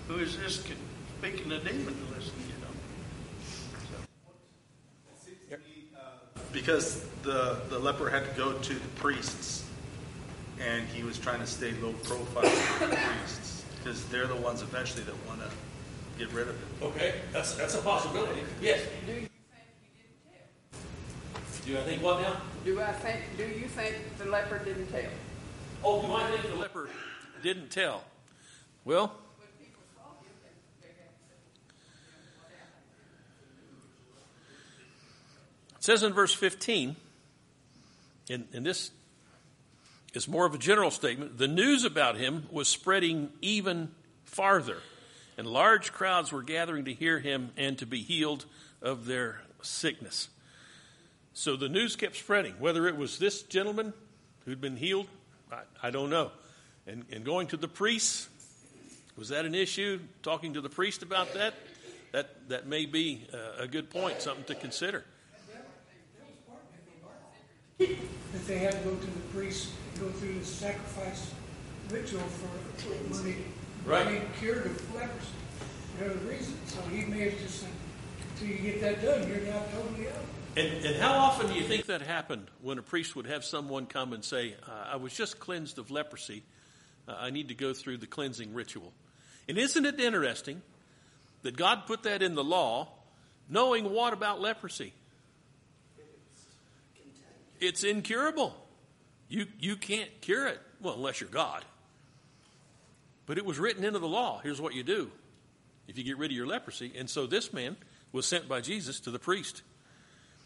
[0.08, 0.76] Who is this can-
[1.18, 2.54] speaking the demon to listen, you
[5.50, 5.56] know?
[6.52, 9.64] Because the, the leper had to go to the priests,
[10.60, 14.62] and he was trying to stay low profile with the priests, because they're the ones
[14.62, 15.48] eventually that want to
[16.18, 16.84] get rid of it.
[16.84, 18.40] Okay, that's, that's a possibility.
[18.60, 18.80] Yes.
[19.06, 19.30] Do you think
[19.82, 21.66] he didn't tell?
[21.66, 22.40] Do I think what now?
[22.64, 25.10] Do I think, do you think the leper didn't tell?
[25.84, 26.88] Oh, do I think the leper
[27.42, 28.04] didn't tell?
[28.84, 29.12] Well,
[35.76, 36.96] it says in verse 15,
[38.30, 38.90] and, and this
[40.14, 43.90] is more of a general statement the news about him was spreading even
[44.24, 44.78] farther,
[45.36, 48.46] and large crowds were gathering to hear him and to be healed
[48.80, 50.30] of their sickness.
[51.34, 52.54] So the news kept spreading.
[52.58, 53.92] Whether it was this gentleman
[54.46, 55.06] who'd been healed,
[55.52, 56.32] I, I don't know.
[56.86, 58.28] And, and going to the priests,
[59.20, 60.00] was that an issue?
[60.22, 61.52] Talking to the priest about that?
[62.12, 65.04] That, that may be uh, a good point, something to consider.
[67.78, 69.68] That they had to go to the priest,
[70.00, 71.32] go through the sacrifice
[71.90, 73.36] ritual for for money,
[73.84, 74.04] Right.
[74.06, 75.26] money cured of leprosy,
[75.98, 76.54] whatever the reason.
[76.66, 77.70] So he may have just said,
[78.32, 80.14] until you get that done, you're not totally out.
[80.56, 83.86] And, and how often do you think that happened when a priest would have someone
[83.86, 86.42] come and say, uh, I was just cleansed of leprosy.
[87.06, 88.92] Uh, I need to go through the cleansing ritual.
[89.50, 90.62] And isn't it interesting
[91.42, 92.86] that God put that in the law,
[93.48, 94.92] knowing what about leprosy?
[97.58, 98.54] It's incurable.
[99.28, 101.64] You, you can't cure it, well, unless you're God.
[103.26, 104.38] But it was written into the law.
[104.40, 105.10] Here's what you do
[105.88, 106.92] if you get rid of your leprosy.
[106.96, 107.76] And so this man
[108.12, 109.62] was sent by Jesus to the priest.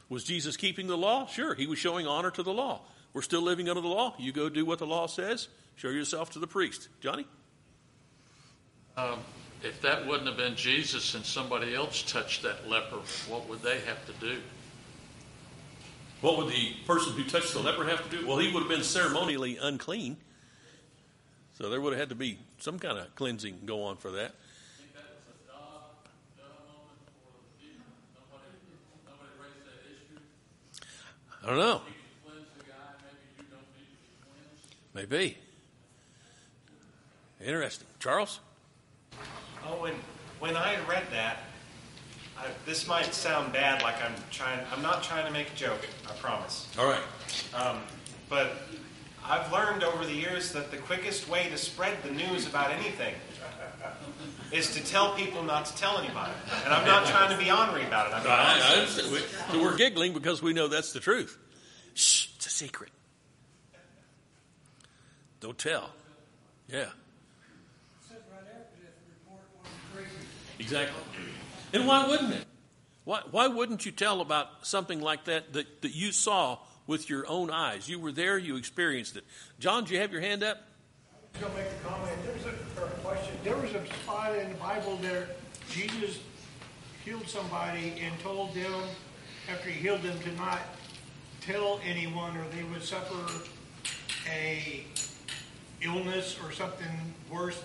[0.08, 1.26] Was Jesus keeping the law?
[1.26, 2.80] Sure, he was showing honor to the law.
[3.12, 4.14] We're still living under the law.
[4.18, 6.88] You go do what the law says, show yourself to the priest.
[7.02, 7.26] Johnny?
[8.96, 9.18] Um,
[9.62, 13.80] if that wouldn't have been Jesus and somebody else touched that leper, what would they
[13.80, 14.38] have to do?
[16.20, 18.26] What would the person who touched the leper have to do?
[18.26, 20.16] Well, he would have been ceremonially unclean.
[21.58, 24.34] So there would have had to be some kind of cleansing go on for that.
[31.42, 31.82] I don't know.
[34.94, 35.36] Maybe.
[37.44, 37.86] Interesting.
[37.98, 38.40] Charles?
[39.80, 39.94] When
[40.40, 41.38] when I read that,
[42.38, 44.60] I, this might sound bad, like I'm trying.
[44.74, 45.86] I'm not trying to make a joke.
[46.08, 46.68] I promise.
[46.78, 47.02] All right.
[47.54, 47.78] Um,
[48.28, 48.52] but
[49.24, 53.14] I've learned over the years that the quickest way to spread the news about anything
[54.52, 56.32] is to tell people not to tell anybody.
[56.64, 58.14] And I'm not trying to be ornery about it.
[58.14, 59.10] I mean, I, I honestly.
[59.12, 59.18] We-
[59.52, 61.36] So we're giggling because we know that's the truth.
[61.94, 62.90] Shh, it's a secret.
[65.40, 65.90] Don't tell.
[66.68, 66.78] Yeah.
[66.78, 66.88] It
[68.08, 70.26] says right after that, the report wasn't crazy.
[70.58, 71.00] Exactly.
[71.72, 72.46] And why wouldn't it?
[73.04, 77.26] Why, why wouldn't you tell about something like that, that that you saw with your
[77.28, 77.88] own eyes?
[77.88, 79.24] You were there, you experienced it.
[79.58, 80.62] John, do you have your hand up?
[81.12, 83.72] I was going to make a comment, there was a, or a question, there was
[83.74, 85.28] a spot in the Bible there,
[85.70, 86.20] Jesus
[87.04, 88.82] healed somebody and told them,
[89.50, 90.60] after he healed them, to not
[91.40, 93.48] tell anyone or they would suffer
[94.30, 94.84] a
[95.82, 96.86] illness or something
[97.30, 97.62] worse,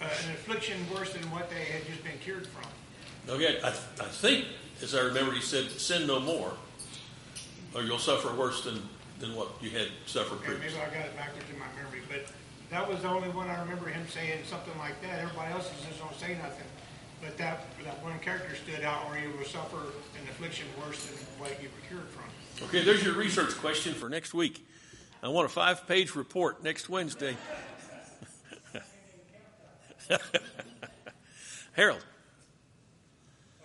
[0.00, 2.64] uh, an affliction worse than what they had just been cured from.
[3.28, 4.46] Okay, I, I think,
[4.82, 6.52] as I remember, he said, sin no more,
[7.74, 8.80] or you'll suffer worse than,
[9.18, 10.74] than what you had suffered Okay, maybe.
[10.76, 12.26] I got it backwards in my memory, but
[12.70, 15.20] that was the only one I remember him saying something like that.
[15.20, 16.66] Everybody else just don't say nothing.
[17.20, 21.16] But that, that one character stood out where he will suffer an affliction worse than
[21.38, 22.24] what you were cured from.
[22.68, 24.66] Okay, there's your research question for next week.
[25.22, 27.36] I want a five page report next Wednesday.
[31.72, 32.04] Harold.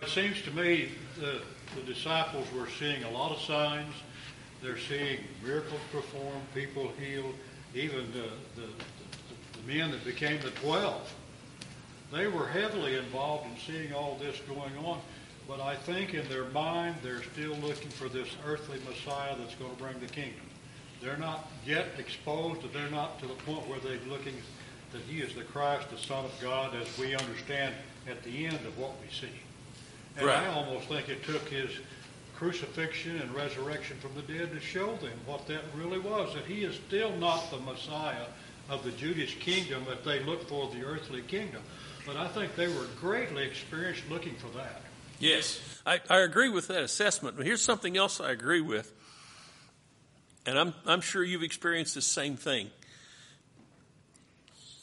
[0.02, 0.90] It seems to me
[1.20, 1.42] the,
[1.76, 3.94] the disciples were seeing a lot of signs.
[4.62, 7.36] They're seeing miracles performed, people healed,
[7.74, 8.30] even the,
[8.62, 8.68] the, the,
[9.54, 11.14] the men that became the twelve.
[12.12, 15.00] They were heavily involved in seeing all this going on.
[15.48, 19.76] But I think in their mind, they're still looking for this earthly Messiah that's going
[19.76, 20.46] to bring the kingdom.
[21.02, 24.36] They're not yet exposed, they're not to the point where they're looking
[24.94, 27.76] that he is the Christ, the Son of God, as we understand
[28.08, 29.34] at the end of what we see.
[30.18, 30.44] And Right.
[30.44, 31.70] I almost think it took his
[32.36, 36.64] crucifixion and resurrection from the dead to show them what that really was, that he
[36.64, 38.26] is still not the Messiah
[38.70, 41.62] of the Jewish kingdom that they look for the earthly kingdom.
[42.06, 44.82] But I think they were greatly experienced looking for that.
[45.20, 47.38] Yes, I, I agree with that assessment.
[47.38, 48.92] But here's something else I agree with,
[50.46, 52.72] and I'm I'm sure you've experienced the same thing.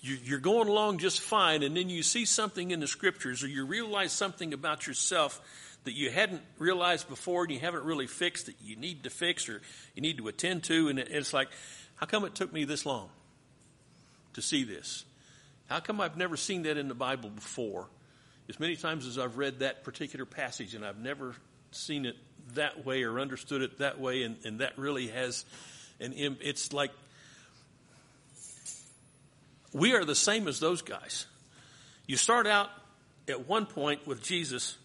[0.02, 3.48] You, you're going along just fine, and then you see something in the scriptures, or
[3.48, 5.40] you realize something about yourself
[5.84, 9.48] that you hadn't realized before, and you haven't really fixed that you need to fix
[9.48, 9.60] or
[9.94, 11.48] you need to attend to, and it's like,
[11.96, 13.08] how come it took me this long
[14.34, 15.04] to see this?
[15.68, 17.86] How come I've never seen that in the Bible before?
[18.50, 21.36] as many times as I've read that particular passage and I've never
[21.70, 22.16] seen it
[22.54, 25.44] that way or understood it that way, and, and that really has
[26.00, 26.90] an it's like
[29.72, 31.26] we are the same as those guys.
[32.06, 32.70] You start out
[33.28, 34.76] at one point with Jesus,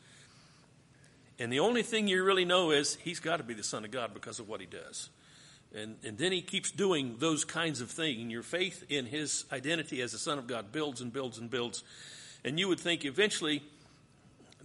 [1.39, 3.91] and the only thing you really know is he's got to be the Son of
[3.91, 5.09] God because of what he does.
[5.73, 9.45] And, and then he keeps doing those kinds of things, and your faith in his
[9.51, 11.83] identity as the Son of God builds and builds and builds.
[12.43, 13.63] And you would think eventually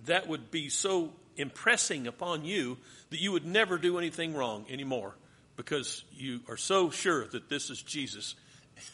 [0.04, 2.76] that would be so impressing upon you
[3.10, 5.14] that you would never do anything wrong anymore
[5.56, 8.34] because you are so sure that this is Jesus.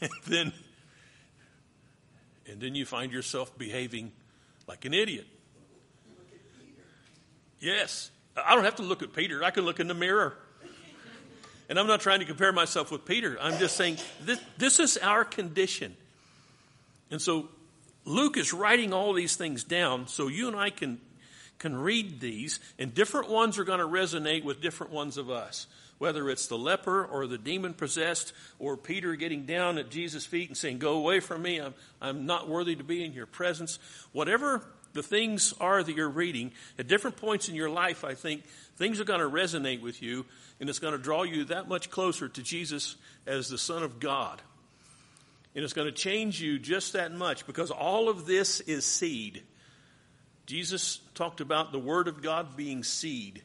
[0.26, 0.52] Then,
[2.48, 4.12] and then you find yourself behaving
[4.66, 5.26] like an idiot.
[7.58, 8.10] Yes.
[8.36, 9.42] I don't have to look at Peter.
[9.42, 10.36] I can look in the mirror.
[11.68, 13.36] And I'm not trying to compare myself with Peter.
[13.40, 15.96] I'm just saying this, this is our condition.
[17.10, 17.48] And so
[18.04, 21.00] Luke is writing all these things down so you and I can,
[21.58, 25.66] can read these, and different ones are going to resonate with different ones of us.
[25.98, 30.48] Whether it's the leper or the demon possessed or Peter getting down at Jesus' feet
[30.48, 33.78] and saying, Go away from me, I'm, I'm not worthy to be in your presence.
[34.12, 38.44] Whatever the things are that you're reading, at different points in your life, I think
[38.76, 40.26] things are going to resonate with you,
[40.58, 44.00] and it's going to draw you that much closer to Jesus as the Son of
[44.00, 44.42] God.
[45.54, 49.42] And it's going to change you just that much because all of this is seed.
[50.44, 53.42] Jesus talked about the Word of God being seed.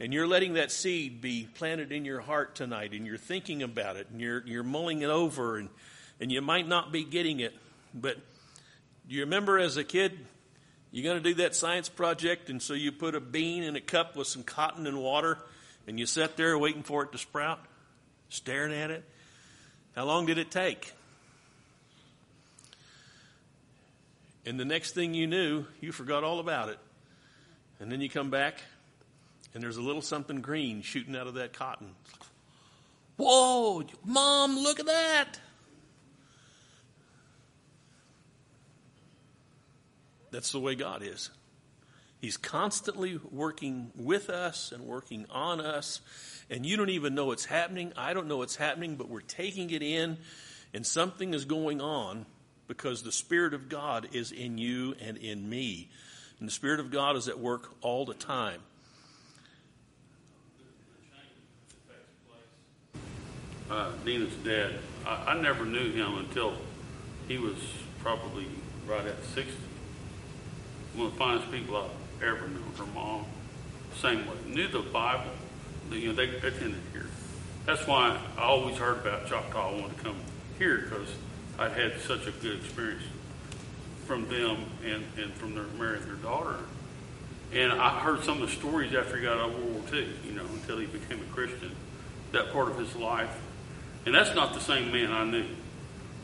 [0.00, 3.96] And you're letting that seed be planted in your heart tonight, and you're thinking about
[3.96, 5.68] it, and you're, you're mulling it over, and,
[6.20, 7.52] and you might not be getting it.
[7.92, 8.16] But
[9.08, 10.16] do you remember as a kid,
[10.92, 13.80] you're going to do that science project, and so you put a bean in a
[13.80, 15.38] cup with some cotton and water,
[15.88, 17.58] and you sat there waiting for it to sprout,
[18.28, 19.04] staring at it?
[19.96, 20.92] How long did it take?
[24.46, 26.78] And the next thing you knew, you forgot all about it.
[27.80, 28.62] And then you come back,
[29.54, 31.90] and there's a little something green shooting out of that cotton.
[33.16, 35.40] Whoa, mom, look at that.
[40.30, 41.30] That's the way God is.
[42.20, 46.00] He's constantly working with us and working on us,
[46.50, 47.92] and you don't even know it's happening.
[47.96, 50.18] I don't know it's happening, but we're taking it in,
[50.74, 52.26] and something is going on
[52.66, 55.88] because the Spirit of God is in you and in me.
[56.38, 58.60] And the Spirit of God is at work all the time.
[63.70, 64.74] Uh, Nina's dad,
[65.06, 66.54] I, I never knew him until
[67.26, 67.56] he was
[68.00, 68.46] probably
[68.86, 69.54] right at 60.
[70.94, 72.72] One of the finest people I've ever known.
[72.76, 73.24] Her mom,
[73.96, 74.34] same way.
[74.46, 75.30] Knew the Bible.
[75.90, 77.06] You know, they attended here.
[77.66, 79.70] That's why I always heard about Choctaw.
[79.70, 80.16] I wanted to come
[80.58, 81.08] here because
[81.58, 83.02] I'd had such a good experience
[84.06, 86.56] from them and, and from their marrying their daughter.
[87.52, 90.08] And I heard some of the stories after he got out of World War II,
[90.26, 91.74] you know, until he became a Christian,
[92.32, 93.30] that part of his life.
[94.06, 95.46] And that's not the same man I knew.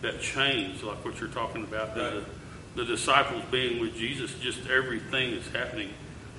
[0.03, 1.95] That changed, like what you're talking about.
[1.95, 2.25] The,
[2.75, 5.91] the disciples being with Jesus, just everything that's happening,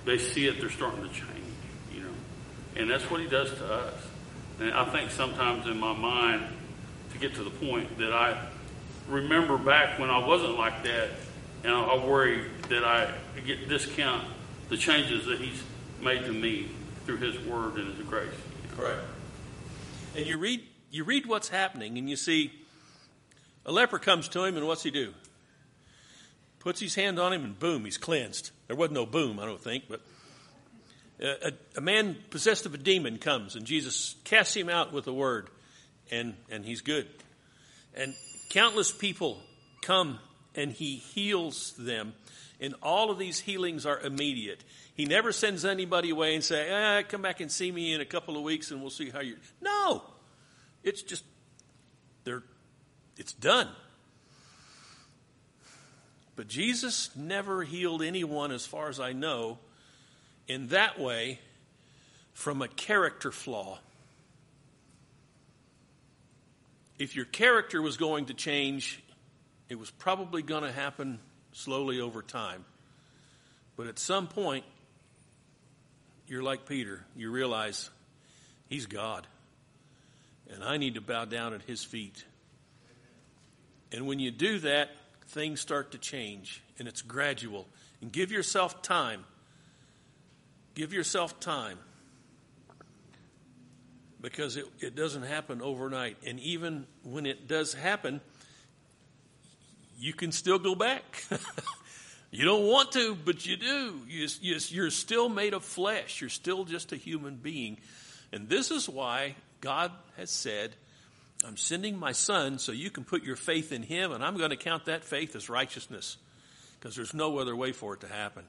[0.05, 1.29] they see it, they're starting to change,
[1.93, 2.13] you know.
[2.75, 3.93] And that's what he does to us.
[4.59, 6.43] And I think sometimes in my mind,
[7.11, 8.38] to get to the point that I
[9.09, 11.09] remember back when I wasn't like that,
[11.63, 13.11] and I worry that I
[13.45, 14.25] get discount
[14.69, 15.63] the changes that He's
[16.01, 16.67] made to me
[17.05, 18.27] through His Word and His grace.
[18.77, 18.95] Right.
[20.15, 20.63] And you read
[20.95, 22.53] you read what's happening, and you see
[23.65, 25.13] a leper comes to him, and what's he do?
[26.59, 28.51] Puts his hand on him, and boom, he's cleansed.
[28.67, 30.01] There wasn't no boom, I don't think, but
[31.19, 35.13] a, a, man possessed of a demon comes, and Jesus casts him out with a
[35.13, 35.49] word,
[36.11, 37.07] and and he's good.
[37.93, 38.13] And
[38.49, 39.41] countless people
[39.81, 40.19] come,
[40.55, 42.13] and he heals them.
[42.61, 44.63] And all of these healings are immediate.
[44.93, 48.05] He never sends anybody away and say, ah, "Come back and see me in a
[48.05, 49.37] couple of weeks, and we'll see how you're.
[49.61, 50.03] No,
[50.86, 51.25] it's just
[52.23, 52.43] they're
[53.17, 53.67] it's done.
[56.36, 59.57] But Jesus never healed anyone, as far as I know,
[60.47, 61.39] in that way
[62.33, 63.79] from a character flaw.
[66.99, 69.01] If your character was going to change,
[69.69, 71.19] it was probably going to happen
[71.53, 72.65] slowly over time.
[73.77, 74.65] But at some point,
[76.27, 77.05] you're like Peter.
[77.15, 77.89] You realize
[78.67, 79.25] he's God.
[80.53, 82.23] And I need to bow down at his feet.
[83.91, 84.89] And when you do that,
[85.27, 86.61] things start to change.
[86.79, 87.67] And it's gradual.
[88.01, 89.23] And give yourself time.
[90.75, 91.79] Give yourself time.
[94.21, 96.17] Because it, it doesn't happen overnight.
[96.25, 98.21] And even when it does happen,
[99.99, 101.23] you can still go back.
[102.31, 104.01] you don't want to, but you do.
[104.07, 106.21] You, you, you're still made of flesh.
[106.21, 107.77] You're still just a human being.
[108.31, 109.35] And this is why
[109.66, 110.76] God has said,
[111.43, 114.51] I'm sending my son so you can put your faith in him, and I'm going
[114.51, 116.18] to count that faith as righteousness
[116.80, 118.43] because there's no other way for it to happen.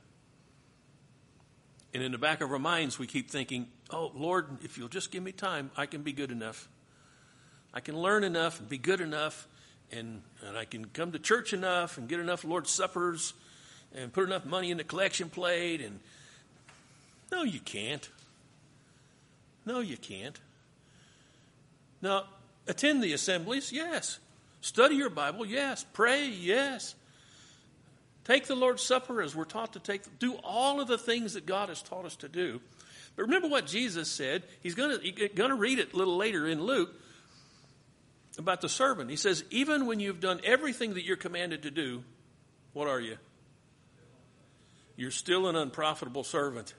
[1.95, 5.11] And in the back of our minds, we keep thinking, oh, Lord, if you'll just
[5.11, 6.69] give me time, I can be good enough.
[7.73, 9.49] I can learn enough and be good enough,
[9.91, 13.33] and, and I can come to church enough and get enough Lord's Suppers
[13.95, 15.81] and put enough money in the collection plate.
[15.81, 15.99] And
[17.33, 18.07] no, you can't.
[19.65, 20.39] No, you can't.
[22.03, 22.25] Now,
[22.67, 24.19] attend the assemblies, yes.
[24.61, 25.85] Study your Bible, yes.
[25.93, 26.95] Pray, yes.
[28.25, 30.19] Take the Lord's Supper as we're taught to take.
[30.19, 32.61] Do all of the things that God has taught us to do.
[33.15, 34.43] But remember what Jesus said.
[34.63, 36.91] He's going to read it a little later in Luke
[38.37, 39.09] about the servant.
[39.09, 42.03] He says, Even when you've done everything that you're commanded to do,
[42.73, 43.17] what are you?
[44.97, 46.75] You're still an unprofitable servant.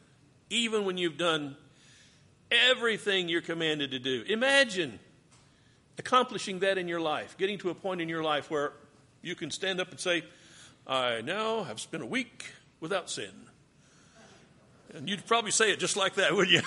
[0.49, 1.55] Even when you've done
[2.51, 4.23] everything you're commanded to do.
[4.27, 4.99] Imagine
[5.97, 8.73] accomplishing that in your life, getting to a point in your life where
[9.21, 10.23] you can stand up and say,
[10.85, 12.45] I now have spent a week
[12.79, 13.31] without sin.
[14.93, 16.61] And you'd probably say it just like that, wouldn't you?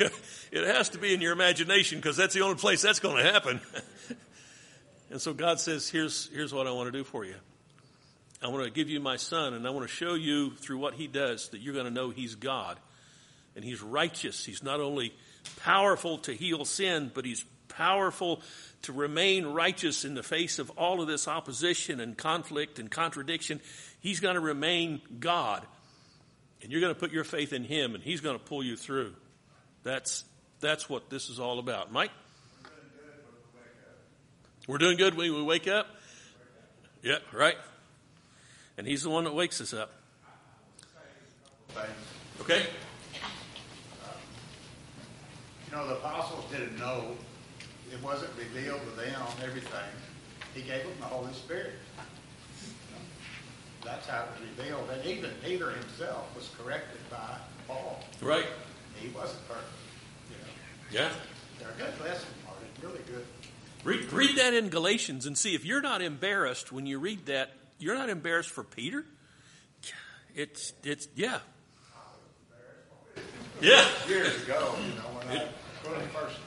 [0.50, 3.32] it has to be in your imagination because that's the only place that's going to
[3.32, 3.60] happen.
[5.10, 7.36] and so God says, here's, here's what I want to do for you.
[8.42, 10.94] I want to give you my son, and I want to show you through what
[10.94, 12.78] he does that you're going to know he's God.
[13.56, 14.44] And he's righteous.
[14.44, 15.14] He's not only
[15.60, 18.40] powerful to heal sin, but he's powerful
[18.82, 23.60] to remain righteous in the face of all of this opposition and conflict and contradiction.
[24.00, 25.64] He's going to remain God.
[26.62, 28.76] And you're going to put your faith in him, and he's going to pull you
[28.76, 29.14] through.
[29.82, 30.24] That's,
[30.60, 31.92] that's what this is all about.
[31.92, 32.10] Mike?
[34.66, 35.86] We're doing good when we wake up?
[37.02, 37.56] Yeah, right?
[38.78, 39.92] And he's the one that wakes us up.
[42.40, 42.62] Okay?
[45.74, 47.16] You know, the apostles didn't know,
[47.92, 49.90] it wasn't revealed to them, everything.
[50.54, 51.72] He gave them the Holy Spirit.
[53.84, 54.88] That's how it was revealed.
[54.92, 57.98] And even Peter himself was corrected by Paul.
[58.22, 58.46] Right.
[59.00, 59.66] He wasn't perfect.
[60.30, 61.06] You know.
[61.06, 61.12] Yeah.
[61.58, 62.68] They're a good lesson, Martin.
[62.80, 63.26] Really good.
[63.82, 67.50] Read, read that in Galatians and see if you're not embarrassed when you read that.
[67.80, 69.04] You're not embarrassed for Peter.
[70.36, 71.40] It's it's yeah.
[73.60, 73.84] Yeah.
[74.08, 75.48] Years ago, you know, when I
[75.84, 76.38] when first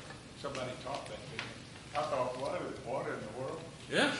[0.41, 1.49] somebody taught that to me,
[1.95, 3.61] I thought, what, what in the world?
[3.91, 4.11] Yeah.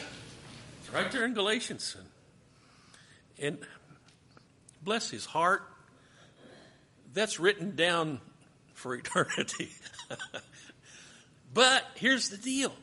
[0.82, 1.96] It's right there in Galatians.
[3.40, 3.68] And, and
[4.84, 5.64] bless his heart,
[7.14, 8.22] that's written down
[8.74, 9.70] for eternity.
[11.54, 12.74] but here's the deal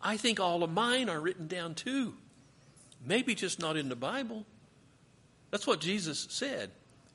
[0.00, 2.14] I think all of mine are written down too.
[3.04, 4.44] Maybe just not in the Bible.
[5.50, 6.70] That's what Jesus said.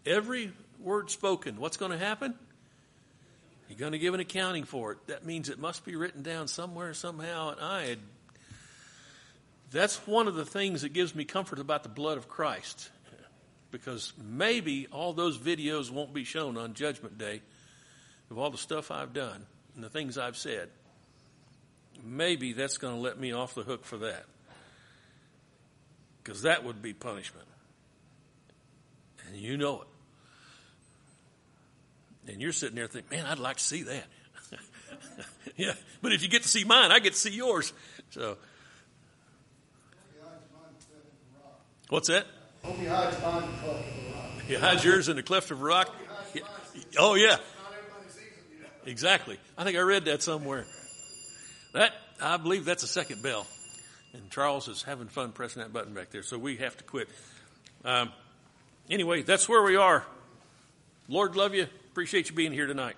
[0.06, 2.36] Every word spoken, what's going to happen?
[3.74, 5.00] You're going to give an accounting for it.
[5.08, 7.54] That means it must be written down somewhere, somehow.
[7.54, 7.98] And I had,
[9.72, 12.92] that's one of the things that gives me comfort about the blood of Christ.
[13.72, 17.42] Because maybe all those videos won't be shown on Judgment Day
[18.30, 19.44] of all the stuff I've done
[19.74, 20.70] and the things I've said.
[22.04, 24.26] Maybe that's going to let me off the hook for that.
[26.24, 27.48] Because that would be punishment.
[29.28, 29.88] And you know it.
[32.28, 34.06] And you're sitting there thinking, man, I'd like to see that.
[35.58, 37.74] yeah, but if you get to see mine, I get to see yours.
[38.12, 38.38] So,
[41.90, 42.26] what's that?
[42.64, 44.42] Hope he hides mine in the cleft of the rock.
[44.48, 45.94] He hides yours in the cleft of a rock.
[46.98, 47.38] Oh yeah.
[48.86, 49.38] Exactly.
[49.58, 50.66] I think I read that somewhere.
[51.74, 53.48] That I believe that's a second bell,
[54.14, 56.24] and Charles is having fun pressing that button back there.
[56.24, 57.10] So we have to quit.
[57.84, 58.12] Um,
[58.90, 60.06] anyway, that's where we are.
[61.08, 61.68] Lord love you.
[61.94, 62.96] Appreciate you being here tonight.